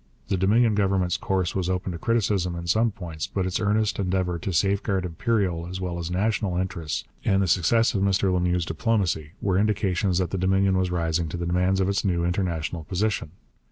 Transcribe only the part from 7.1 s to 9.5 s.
and the success of Mr Lemieux's diplomacy,